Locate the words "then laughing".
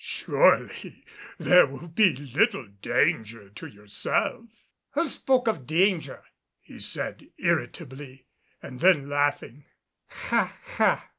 8.79-9.65